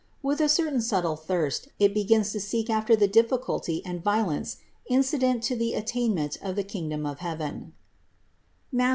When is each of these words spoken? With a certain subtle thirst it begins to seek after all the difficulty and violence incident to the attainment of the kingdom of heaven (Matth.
With 0.23 0.41
a 0.41 0.49
certain 0.49 0.81
subtle 0.81 1.15
thirst 1.15 1.67
it 1.77 1.93
begins 1.93 2.31
to 2.31 2.39
seek 2.39 2.71
after 2.71 2.93
all 2.93 2.99
the 2.99 3.07
difficulty 3.07 3.85
and 3.85 4.03
violence 4.03 4.57
incident 4.89 5.43
to 5.43 5.55
the 5.55 5.75
attainment 5.75 6.39
of 6.41 6.55
the 6.55 6.63
kingdom 6.63 7.05
of 7.05 7.19
heaven 7.19 7.73
(Matth. 8.71 8.89